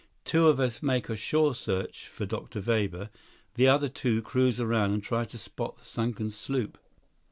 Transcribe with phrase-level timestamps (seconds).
[0.25, 2.59] "Two of us make a shore search for Dr.
[2.59, 3.11] Weber,
[3.53, 6.79] the other two cruise around and try to spot the sunken sloop?"